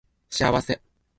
[0.31, 0.81] 幸せ